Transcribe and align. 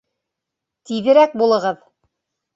Тиҙерәк 0.91 1.37
булығыҙ! 1.43 1.87